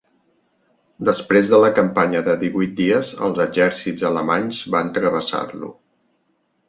Després 1.09 1.51
de 1.51 1.59
la 1.63 1.69
campanya 1.81 2.23
de 2.29 2.35
divuit 2.45 2.73
dies 2.81 3.11
els 3.27 3.43
exèrcits 3.45 4.07
alemanys 4.11 4.63
van 4.77 4.91
travessar-lo. 4.97 5.71